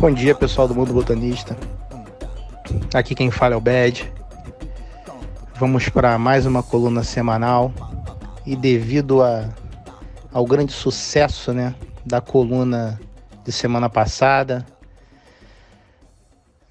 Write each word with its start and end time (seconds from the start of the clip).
Bom 0.00 0.12
dia, 0.12 0.32
pessoal 0.32 0.68
do 0.68 0.76
Mundo 0.76 0.92
Botanista. 0.92 1.56
Aqui 2.94 3.16
quem 3.16 3.32
fala 3.32 3.54
é 3.54 3.56
o 3.56 3.60
Bad. 3.60 4.12
Vamos 5.56 5.88
para 5.88 6.16
mais 6.16 6.46
uma 6.46 6.62
coluna 6.62 7.02
semanal 7.02 7.72
e 8.46 8.54
devido 8.54 9.20
a, 9.24 9.48
ao 10.32 10.46
grande 10.46 10.72
sucesso, 10.72 11.52
né, 11.52 11.74
da 12.06 12.20
coluna 12.20 13.00
de 13.44 13.50
semana 13.50 13.90
passada, 13.90 14.64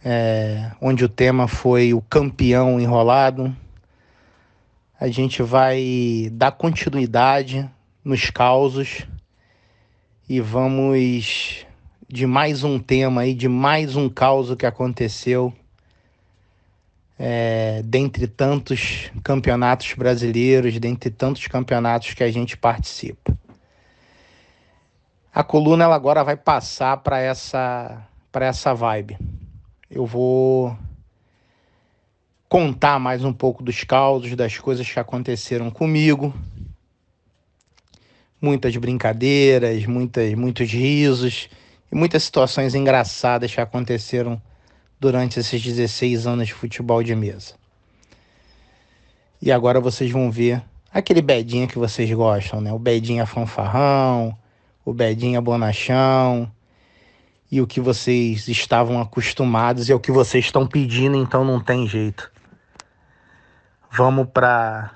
é, 0.05 0.71
onde 0.79 1.03
o 1.03 1.09
tema 1.09 1.49
foi 1.49 1.93
o 1.93 2.01
campeão 2.01 2.79
enrolado, 2.79 3.53
a 4.97 5.09
gente 5.09 5.43
vai 5.43 6.29
dar 6.31 6.53
continuidade 6.53 7.69
nos 8.05 8.29
causos 8.29 9.05
e 10.29 10.39
vamos 10.39 11.66
de 12.09 12.25
mais 12.25 12.63
um 12.63 12.79
tema 12.79 13.21
aí, 13.21 13.33
de 13.33 13.49
mais 13.49 13.97
um 13.97 14.07
caos 14.07 14.53
que 14.55 14.65
aconteceu 14.65 15.53
é, 17.19 17.81
dentre 17.83 18.27
tantos 18.27 19.11
campeonatos 19.23 19.93
brasileiros, 19.93 20.79
dentre 20.79 21.09
tantos 21.09 21.47
campeonatos 21.47 22.13
que 22.13 22.23
a 22.23 22.31
gente 22.31 22.55
participa. 22.55 23.37
A 25.33 25.43
coluna 25.43 25.83
ela 25.83 25.95
agora 25.95 26.23
vai 26.23 26.37
passar 26.37 26.97
para 26.97 27.19
essa 27.19 28.07
para 28.31 28.45
essa 28.45 28.73
vibe. 28.73 29.17
Eu 29.89 30.05
vou 30.05 30.77
contar 32.47 32.99
mais 32.99 33.23
um 33.23 33.33
pouco 33.33 33.61
dos 33.61 33.83
causos, 33.83 34.35
das 34.35 34.57
coisas 34.57 34.89
que 34.89 34.99
aconteceram 34.99 35.69
comigo. 35.69 36.33
Muitas 38.41 38.75
brincadeiras, 38.77 39.85
muitas, 39.85 40.33
muitos 40.35 40.71
risos 40.71 41.49
e 41.91 41.95
muitas 41.95 42.23
situações 42.23 42.75
engraçadas 42.75 43.53
que 43.53 43.61
aconteceram 43.61 44.41
durante 44.99 45.39
esses 45.39 45.61
16 45.61 46.27
anos 46.27 46.47
de 46.47 46.53
futebol 46.53 47.03
de 47.03 47.15
mesa. 47.15 47.53
E 49.41 49.51
agora 49.51 49.79
vocês 49.79 50.11
vão 50.11 50.31
ver 50.31 50.63
aquele 50.91 51.21
bedinha 51.21 51.67
que 51.67 51.77
vocês 51.77 52.11
gostam, 52.11 52.59
né? 52.59 52.73
O 52.73 52.79
bedinha 52.79 53.25
fanfarrão, 53.25 54.35
o 54.83 54.93
bedinha 54.93 55.39
bonachão 55.39 56.51
e 57.51 57.61
o 57.61 57.67
que 57.67 57.79
vocês 57.79 58.47
estavam 58.47 58.99
acostumados 58.99 59.87
e 59.87 59.91
é 59.91 59.95
o 59.95 59.99
que 59.99 60.11
vocês 60.11 60.45
estão 60.45 60.67
pedindo, 60.67 61.15
então 61.15 61.45
não 61.45 61.59
tem 61.59 61.87
jeito. 61.87 62.31
Vamos 63.91 64.27
para 64.33 64.91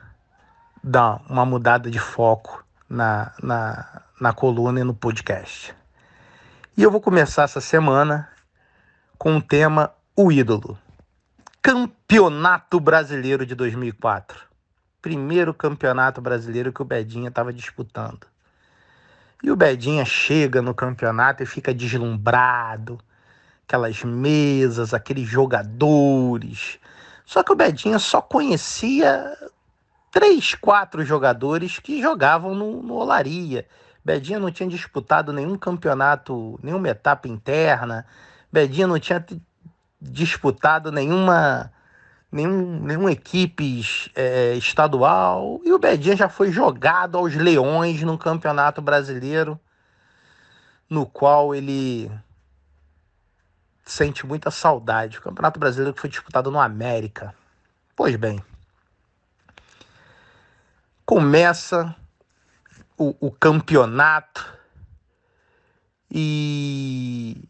dar 0.83 1.21
uma 1.29 1.45
mudada 1.45 1.89
de 1.89 1.99
foco 1.99 2.63
na, 2.89 3.31
na, 3.41 4.01
na 4.19 4.33
coluna 4.33 4.81
e 4.81 4.83
no 4.83 4.93
podcast. 4.93 5.73
E 6.81 6.83
eu 6.83 6.89
vou 6.89 6.99
começar 6.99 7.43
essa 7.43 7.61
semana 7.61 8.27
com 9.15 9.37
o 9.37 9.41
tema 9.41 9.93
O 10.15 10.31
Ídolo. 10.31 10.79
Campeonato 11.61 12.79
Brasileiro 12.79 13.45
de 13.45 13.53
2004. 13.53 14.41
Primeiro 14.99 15.53
campeonato 15.53 16.19
brasileiro 16.19 16.73
que 16.73 16.81
o 16.81 16.85
Bedinha 16.85 17.29
estava 17.29 17.53
disputando. 17.53 18.25
E 19.43 19.51
o 19.51 19.55
Bedinha 19.55 20.03
chega 20.05 20.59
no 20.59 20.73
campeonato 20.73 21.43
e 21.43 21.45
fica 21.45 21.71
deslumbrado. 21.71 22.97
Aquelas 23.67 24.03
mesas, 24.03 24.91
aqueles 24.91 25.29
jogadores. 25.29 26.79
Só 27.23 27.43
que 27.43 27.51
o 27.51 27.55
Bedinha 27.55 27.99
só 27.99 28.23
conhecia 28.23 29.37
três, 30.11 30.55
quatro 30.55 31.05
jogadores 31.05 31.77
que 31.77 32.01
jogavam 32.01 32.55
no, 32.55 32.81
no 32.81 32.95
Olaria 32.95 33.67
Bedinha 34.03 34.39
não 34.39 34.51
tinha 34.51 34.67
disputado 34.67 35.31
nenhum 35.31 35.57
campeonato, 35.57 36.59
nenhuma 36.63 36.89
etapa 36.89 37.27
interna. 37.27 38.05
Bedinha 38.51 38.87
não 38.87 38.99
tinha 38.99 39.23
disputado 40.01 40.91
nenhuma, 40.91 41.71
nenhum, 42.31 42.79
nenhuma 42.81 43.11
equipe 43.11 43.83
é, 44.15 44.55
estadual. 44.55 45.61
E 45.63 45.71
o 45.71 45.77
Bedinha 45.77 46.15
já 46.15 46.27
foi 46.27 46.51
jogado 46.51 47.17
aos 47.17 47.35
leões 47.35 48.01
no 48.01 48.17
Campeonato 48.17 48.81
Brasileiro, 48.81 49.59
no 50.89 51.05
qual 51.05 51.53
ele 51.53 52.11
sente 53.85 54.25
muita 54.25 54.49
saudade. 54.49 55.19
O 55.19 55.21
Campeonato 55.21 55.59
Brasileiro 55.59 55.93
que 55.93 56.01
foi 56.01 56.09
disputado 56.09 56.49
no 56.49 56.59
América. 56.59 57.35
Pois 57.95 58.15
bem, 58.15 58.43
começa 61.05 61.95
o, 63.01 63.15
o 63.19 63.31
campeonato 63.31 64.45
e 66.09 67.43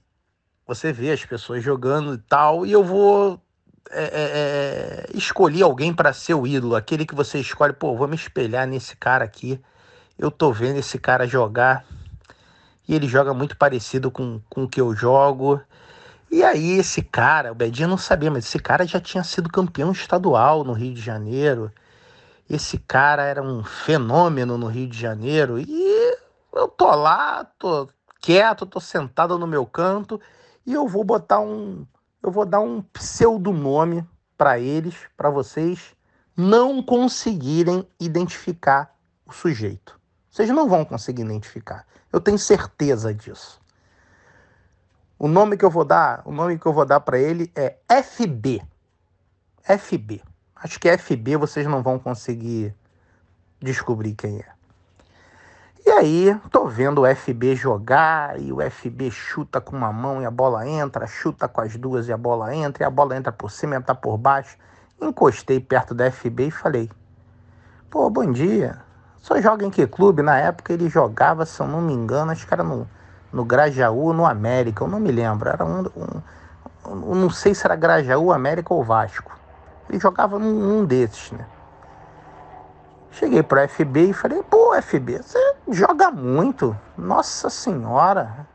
você 0.66 0.94
vê 0.94 1.12
as 1.12 1.26
pessoas 1.26 1.62
jogando 1.62 2.14
e 2.14 2.18
tal, 2.20 2.66
e 2.66 2.72
eu 2.72 2.84
vou 2.84 3.42
é, 3.90 4.04
é, 4.04 5.10
é 5.14 5.18
escolher 5.18 5.64
alguém 5.64 5.94
para 5.94 6.14
ser 6.14 6.36
o 6.36 6.48
ídolo, 6.48 6.76
aquele 6.76 7.06
que 7.06 7.14
você 7.16 7.40
escolhe, 7.40 7.74
pô, 7.74 7.96
vou 7.98 8.08
me 8.08 8.16
espelhar 8.16 8.66
nesse 8.66 8.96
cara 8.96 9.26
aqui. 9.26 9.60
Eu 10.18 10.32
tô 10.32 10.54
vendo 10.54 10.78
esse 10.78 10.98
cara 10.98 11.28
jogar 11.28 11.84
e 12.88 12.96
ele 12.96 13.08
joga 13.08 13.34
muito 13.34 13.58
parecido 13.58 14.10
com, 14.10 14.40
com 14.50 14.64
o 14.64 14.70
que 14.70 14.80
eu 14.80 14.96
jogo. 14.96 15.60
E 16.32 16.44
aí, 16.44 16.78
esse 16.78 17.02
cara, 17.02 17.52
o 17.52 17.56
Bedinho 17.56 17.90
não 17.90 17.98
sabia, 17.98 18.32
mas 18.32 18.46
esse 18.46 18.60
cara 18.60 18.88
já 18.88 19.02
tinha 19.02 19.24
sido 19.24 19.50
campeão 19.50 19.92
estadual 19.92 20.64
no 20.64 20.72
Rio 20.72 20.94
de 20.94 21.02
Janeiro. 21.02 21.72
Esse 22.52 22.78
cara 22.80 23.24
era 23.24 23.42
um 23.42 23.64
fenômeno 23.64 24.58
no 24.58 24.68
Rio 24.68 24.86
de 24.86 25.00
Janeiro 25.00 25.58
e 25.58 26.18
eu 26.54 26.68
tô 26.68 26.94
lá, 26.94 27.46
tô 27.46 27.88
quieto, 28.20 28.66
tô 28.66 28.78
sentado 28.78 29.40
no 29.40 29.48
meu 29.48 29.66
canto 29.66 30.20
e 30.66 30.74
eu 30.74 30.86
vou 30.86 31.02
botar 31.02 31.40
um, 31.40 31.88
eu 32.22 32.30
vou 32.30 32.46
dar 32.46 32.60
um 32.60 32.82
pseudonome 32.82 34.06
para 34.38 34.60
eles, 34.60 34.96
para 35.16 35.30
vocês 35.30 35.96
não 36.36 36.84
conseguirem 36.84 37.88
identificar 37.98 38.94
o 39.26 39.32
sujeito. 39.32 39.98
Vocês 40.30 40.50
não 40.50 40.68
vão 40.68 40.84
conseguir 40.84 41.22
identificar. 41.22 41.88
Eu 42.12 42.20
tenho 42.20 42.38
certeza 42.38 43.14
disso. 43.14 43.62
O 45.18 45.30
nome 45.30 45.56
que 45.56 45.64
eu 45.64 45.72
vou 45.72 45.86
dar, 45.86 46.22
o 46.26 46.34
nome 46.34 46.60
que 46.60 46.66
eu 46.66 46.74
vou 46.74 46.86
dar 46.86 47.00
para 47.00 47.18
ele 47.18 47.50
é 47.56 47.78
FB. 48.04 48.62
FB. 49.64 50.22
Acho 50.64 50.80
que 50.80 50.96
FB 50.96 51.38
vocês 51.38 51.66
não 51.66 51.82
vão 51.82 51.98
conseguir 51.98 52.76
descobrir 53.60 54.14
quem 54.14 54.38
é. 54.38 54.46
E 55.84 55.90
aí, 55.90 56.40
tô 56.52 56.68
vendo 56.68 57.02
o 57.02 57.16
FB 57.16 57.56
jogar 57.56 58.40
e 58.40 58.54
o 58.54 58.58
FB 58.70 59.10
chuta 59.10 59.60
com 59.60 59.76
uma 59.76 59.92
mão 59.92 60.22
e 60.22 60.26
a 60.26 60.30
bola 60.30 60.68
entra, 60.68 61.08
chuta 61.08 61.48
com 61.48 61.62
as 61.62 61.76
duas 61.76 62.08
e 62.08 62.14
a 62.14 62.18
bola 62.18 62.56
entra, 62.56 62.84
e 62.84 62.86
a 62.86 62.90
bola 62.92 63.18
entra 63.18 63.32
por 63.32 63.50
cima 63.50 63.74
e 63.74 63.78
entra 63.80 63.96
por 63.96 64.18
baixo. 64.18 64.56
Encostei 65.02 65.60
perto 65.60 65.96
da 65.96 66.12
FB 66.12 66.48
e 66.48 66.52
falei: 66.52 66.92
Pô, 67.90 68.08
bom 68.12 68.32
dia. 68.32 68.80
Só 69.18 69.42
joga 69.42 69.66
em 69.66 69.72
que 69.72 69.88
clube? 69.88 70.22
Na 70.22 70.38
época 70.38 70.74
ele 70.74 70.88
jogava, 70.88 71.44
se 71.44 71.60
eu 71.60 71.68
não 71.68 71.82
me 71.82 71.94
engano, 71.94 72.32
acho 72.32 72.46
que 72.46 72.54
era 72.54 72.64
no, 72.64 72.88
no 73.34 73.44
Grajaú, 73.44 74.14
no 74.14 74.28
América, 74.28 74.84
eu 74.84 74.88
não 74.88 75.00
me 75.00 75.12
lembro. 75.12 75.50
Era 75.50 75.66
um, 75.66 75.86
um, 75.98 77.12
um 77.12 77.16
não 77.16 77.32
sei 77.32 77.56
se 77.56 77.66
era 77.66 77.76
Grajaú, 77.76 78.32
América 78.32 78.72
ou 78.76 78.84
Vasco. 78.84 79.41
Ele 79.92 80.00
jogava 80.00 80.40
num, 80.40 80.54
num 80.54 80.86
desses, 80.86 81.34
né? 81.34 81.46
Cheguei 83.12 83.44
pro 83.44 83.60
FB 83.68 84.12
e 84.12 84.14
falei, 84.14 84.42
pô, 84.42 84.74
FB, 84.82 85.22
você 85.22 85.56
joga 85.70 86.10
muito. 86.10 86.78
Nossa 86.98 87.50
senhora. 87.50 88.48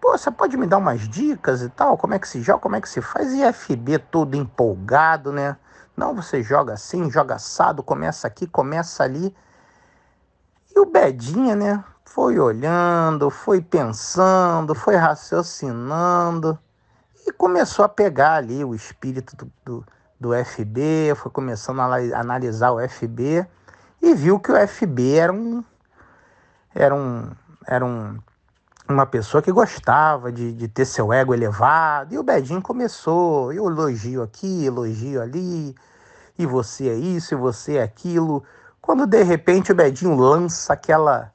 Pô, 0.00 0.16
você 0.16 0.30
pode 0.30 0.56
me 0.56 0.66
dar 0.66 0.78
umas 0.78 1.06
dicas 1.06 1.60
e 1.60 1.68
tal? 1.68 1.98
Como 1.98 2.14
é 2.14 2.18
que 2.18 2.26
se 2.26 2.40
joga, 2.40 2.60
como 2.60 2.74
é 2.74 2.80
que 2.80 2.88
se 2.88 3.02
faz? 3.02 3.34
E 3.34 3.52
FB 3.52 3.98
todo 3.98 4.34
empolgado, 4.34 5.30
né? 5.30 5.58
Não, 5.94 6.14
você 6.14 6.42
joga 6.42 6.72
assim, 6.72 7.10
joga 7.10 7.34
assado, 7.34 7.82
começa 7.82 8.26
aqui, 8.26 8.46
começa 8.46 9.04
ali. 9.04 9.36
E 10.74 10.80
o 10.80 10.86
Bedinha, 10.86 11.54
né? 11.54 11.84
Foi 12.02 12.38
olhando, 12.38 13.28
foi 13.28 13.60
pensando, 13.60 14.74
foi 14.74 14.96
raciocinando 14.96 16.58
e 17.26 17.32
começou 17.32 17.84
a 17.84 17.88
pegar 17.90 18.36
ali 18.36 18.64
o 18.64 18.74
espírito 18.74 19.36
do, 19.36 19.52
do 19.62 19.86
do 20.18 20.30
FB, 20.32 21.14
foi 21.16 21.30
começando 21.30 21.80
a 21.80 21.96
analisar 22.18 22.72
o 22.72 22.88
FB 22.88 23.46
e 24.02 24.14
viu 24.14 24.40
que 24.40 24.50
o 24.50 24.68
FB 24.68 25.14
era 25.14 25.32
um 25.32 25.64
era 26.74 26.94
um 26.94 27.30
era 27.66 27.84
um, 27.84 28.18
uma 28.88 29.06
pessoa 29.06 29.42
que 29.42 29.50
gostava 29.50 30.30
de, 30.30 30.52
de 30.52 30.68
ter 30.68 30.84
seu 30.84 31.12
ego 31.12 31.34
elevado 31.34 32.14
e 32.14 32.18
o 32.18 32.22
Bedinho 32.22 32.62
começou, 32.62 33.52
eu 33.52 33.66
elogio 33.66 34.22
aqui, 34.22 34.64
elogio 34.64 35.20
ali, 35.20 35.74
e 36.38 36.46
você 36.46 36.88
é 36.88 36.94
isso, 36.94 37.34
e 37.34 37.36
você 37.36 37.76
é 37.76 37.82
aquilo. 37.82 38.44
Quando 38.80 39.06
de 39.06 39.22
repente 39.22 39.72
o 39.72 39.74
Bedinho 39.74 40.16
lança 40.16 40.72
aquela 40.72 41.32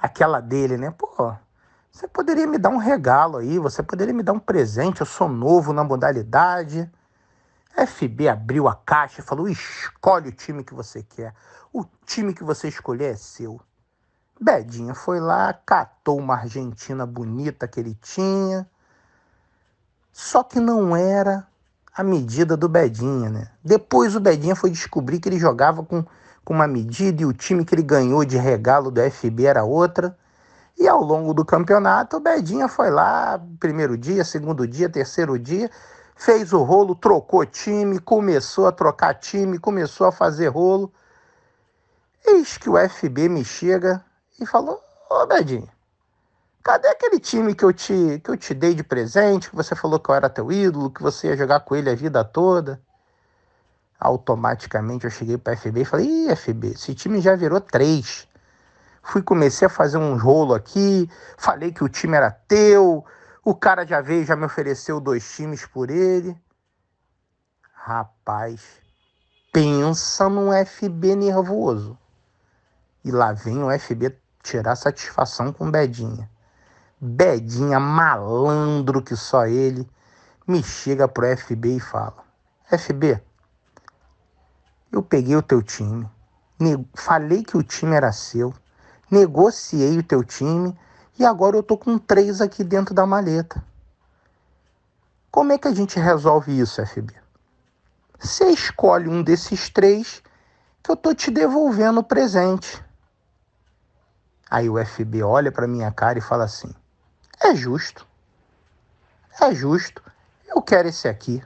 aquela 0.00 0.40
dele, 0.40 0.76
né? 0.76 0.92
Pô, 0.96 1.34
você 1.90 2.06
poderia 2.06 2.46
me 2.46 2.58
dar 2.58 2.70
um 2.70 2.76
regalo 2.76 3.38
aí, 3.38 3.58
você 3.58 3.82
poderia 3.82 4.14
me 4.14 4.22
dar 4.22 4.32
um 4.32 4.38
presente, 4.38 5.00
eu 5.00 5.06
sou 5.06 5.28
novo 5.28 5.72
na 5.72 5.82
modalidade. 5.84 6.90
FB 7.76 8.28
abriu 8.28 8.68
a 8.68 8.74
caixa 8.74 9.20
e 9.20 9.24
falou: 9.24 9.48
escolhe 9.48 10.28
o 10.28 10.32
time 10.32 10.64
que 10.64 10.74
você 10.74 11.02
quer. 11.02 11.34
O 11.72 11.84
time 12.06 12.32
que 12.32 12.44
você 12.44 12.68
escolher 12.68 13.12
é 13.12 13.16
seu. 13.16 13.60
Bedinha 14.40 14.94
foi 14.94 15.18
lá, 15.20 15.52
catou 15.66 16.18
uma 16.18 16.36
Argentina 16.36 17.06
bonita 17.06 17.66
que 17.66 17.80
ele 17.80 17.94
tinha, 17.94 18.68
Só 20.12 20.42
que 20.42 20.60
não 20.60 20.96
era 20.96 21.46
a 21.94 22.02
medida 22.02 22.56
do 22.56 22.68
Bedinha, 22.68 23.30
né? 23.30 23.50
Depois 23.64 24.14
o 24.16 24.20
Bedinha 24.20 24.56
foi 24.56 24.70
descobrir 24.70 25.20
que 25.20 25.28
ele 25.28 25.38
jogava 25.38 25.82
com, 25.82 26.04
com 26.44 26.54
uma 26.54 26.66
medida 26.66 27.22
e 27.22 27.26
o 27.26 27.32
time 27.32 27.64
que 27.64 27.74
ele 27.74 27.82
ganhou 27.82 28.24
de 28.24 28.36
regalo 28.36 28.90
do 28.90 29.00
FB 29.10 29.44
era 29.46 29.64
outra. 29.64 30.16
E 30.78 30.86
ao 30.88 31.02
longo 31.02 31.32
do 31.34 31.44
campeonato, 31.44 32.18
o 32.18 32.20
Bedinha 32.20 32.68
foi 32.68 32.90
lá, 32.90 33.40
primeiro 33.60 33.96
dia, 33.96 34.24
segundo 34.24 34.66
dia, 34.68 34.88
terceiro 34.90 35.38
dia, 35.38 35.70
fez 36.16 36.52
o 36.52 36.62
rolo, 36.62 36.94
trocou 36.94 37.44
time, 37.44 38.00
começou 38.00 38.66
a 38.66 38.72
trocar 38.72 39.14
time, 39.14 39.58
começou 39.58 40.06
a 40.06 40.12
fazer 40.12 40.48
rolo. 40.48 40.92
Eis 42.26 42.56
que 42.56 42.68
o 42.68 42.76
FB 42.76 43.28
me 43.28 43.44
chega 43.44 44.04
e 44.40 44.46
falou: 44.46 44.82
Ô 45.08 45.26
Bedinha, 45.26 45.68
cadê 46.62 46.88
aquele 46.88 47.20
time 47.20 47.54
que 47.54 47.64
eu, 47.64 47.72
te, 47.72 48.20
que 48.24 48.30
eu 48.30 48.36
te 48.36 48.54
dei 48.54 48.74
de 48.74 48.82
presente, 48.82 49.50
que 49.50 49.54
você 49.54 49.76
falou 49.76 50.00
que 50.00 50.10
eu 50.10 50.14
era 50.14 50.28
teu 50.28 50.50
ídolo, 50.50 50.90
que 50.90 51.02
você 51.02 51.28
ia 51.28 51.36
jogar 51.36 51.60
com 51.60 51.76
ele 51.76 51.90
a 51.90 51.94
vida 51.94 52.24
toda? 52.24 52.80
Automaticamente 54.00 55.04
eu 55.04 55.10
cheguei 55.10 55.38
para 55.38 55.56
FB 55.56 55.82
e 55.82 55.84
falei: 55.84 56.06
Ih, 56.06 56.34
FB, 56.34 56.68
esse 56.68 56.94
time 56.94 57.20
já 57.20 57.36
virou 57.36 57.60
três. 57.60 58.26
Fui, 59.02 59.22
comecei 59.22 59.66
a 59.66 59.68
fazer 59.68 59.98
um 59.98 60.18
rolo 60.18 60.52
aqui, 60.52 61.08
falei 61.38 61.70
que 61.70 61.84
o 61.84 61.88
time 61.88 62.16
era 62.16 62.28
teu, 62.28 63.04
o 63.46 63.54
cara 63.54 63.86
já 63.86 64.00
veio, 64.00 64.24
já 64.24 64.34
me 64.34 64.44
ofereceu 64.44 64.98
dois 64.98 65.36
times 65.36 65.64
por 65.64 65.88
ele. 65.88 66.36
Rapaz, 67.72 68.60
pensa 69.52 70.28
num 70.28 70.50
FB 70.66 71.14
nervoso. 71.14 71.96
E 73.04 73.12
lá 73.12 73.32
vem 73.32 73.62
o 73.62 73.70
FB 73.78 74.18
tirar 74.42 74.74
satisfação 74.74 75.52
com 75.52 75.70
Bedinha. 75.70 76.28
Bedinha, 77.00 77.78
malandro 77.78 79.00
que 79.00 79.14
só 79.14 79.46
ele, 79.46 79.88
me 80.44 80.60
chega 80.60 81.06
pro 81.06 81.36
FB 81.36 81.76
e 81.76 81.80
fala: 81.80 82.24
FB, 82.68 83.22
eu 84.90 85.04
peguei 85.04 85.36
o 85.36 85.42
teu 85.42 85.62
time, 85.62 86.10
falei 86.94 87.44
que 87.44 87.56
o 87.56 87.62
time 87.62 87.94
era 87.94 88.10
seu 88.10 88.52
negociei 89.08 89.96
o 89.96 90.02
teu 90.02 90.24
time 90.24 90.76
e 91.18 91.24
agora 91.24 91.56
eu 91.56 91.62
tô 91.62 91.76
com 91.76 91.98
três 91.98 92.40
aqui 92.40 92.62
dentro 92.62 92.94
da 92.94 93.06
maleta. 93.06 93.64
Como 95.30 95.52
é 95.52 95.58
que 95.58 95.68
a 95.68 95.74
gente 95.74 95.98
resolve 95.98 96.58
isso, 96.58 96.84
FB? 96.84 97.14
Você 98.18 98.48
escolhe 98.48 99.08
um 99.08 99.22
desses 99.22 99.68
três 99.68 100.22
que 100.82 100.90
eu 100.90 100.96
tô 100.96 101.14
te 101.14 101.30
devolvendo 101.30 102.00
o 102.00 102.04
presente. 102.04 102.82
Aí 104.50 104.70
o 104.70 104.82
FB 104.82 105.22
olha 105.22 105.52
para 105.52 105.66
minha 105.66 105.90
cara 105.90 106.18
e 106.18 106.22
fala 106.22 106.44
assim: 106.44 106.74
É 107.40 107.54
justo. 107.54 108.06
É 109.40 109.54
justo. 109.54 110.02
Eu 110.46 110.62
quero 110.62 110.88
esse 110.88 111.08
aqui. 111.08 111.42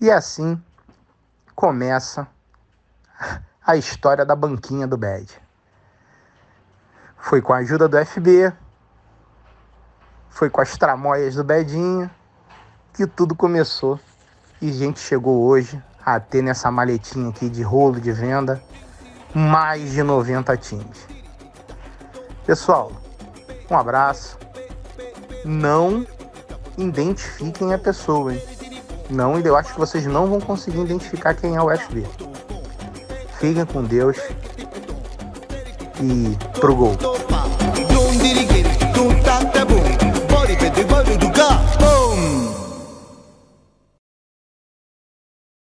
E 0.00 0.10
assim 0.10 0.62
começa 1.56 2.28
a 3.64 3.76
história 3.76 4.24
da 4.24 4.36
banquinha 4.36 4.86
do 4.86 4.96
BED. 4.96 5.41
Foi 7.22 7.40
com 7.40 7.52
a 7.52 7.58
ajuda 7.58 7.88
do 7.88 7.96
FB, 8.04 8.52
foi 10.28 10.50
com 10.50 10.60
as 10.60 10.76
tramóias 10.76 11.36
do 11.36 11.44
Bedinho 11.44 12.10
que 12.92 13.06
tudo 13.06 13.34
começou. 13.34 13.98
E 14.60 14.68
a 14.68 14.72
gente 14.72 14.98
chegou 14.98 15.40
hoje 15.44 15.80
a 16.04 16.18
ter 16.18 16.42
nessa 16.42 16.68
maletinha 16.68 17.30
aqui 17.30 17.48
de 17.48 17.62
rolo 17.62 18.00
de 18.00 18.10
venda 18.10 18.60
mais 19.32 19.92
de 19.92 20.02
90 20.02 20.56
times. 20.56 21.06
Pessoal, 22.44 22.90
um 23.70 23.76
abraço. 23.76 24.36
Não 25.44 26.04
identifiquem 26.76 27.72
a 27.72 27.78
pessoa, 27.78 28.34
hein? 28.34 28.42
Não, 29.08 29.38
eu 29.38 29.56
acho 29.56 29.72
que 29.72 29.78
vocês 29.78 30.04
não 30.06 30.26
vão 30.26 30.40
conseguir 30.40 30.80
identificar 30.80 31.34
quem 31.34 31.54
é 31.54 31.62
o 31.62 31.70
FB. 31.74 32.04
Fiquem 33.38 33.64
com 33.64 33.84
Deus 33.84 34.18
e 36.02 36.36
pro 36.60 36.74
gol. 36.74 37.21